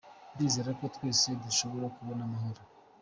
[0.33, 2.61] "Ndizera ko twese dushobora kubona amahoro.